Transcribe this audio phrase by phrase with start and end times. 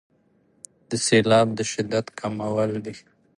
[0.89, 2.95] د سیلاب د شدت کمول دي.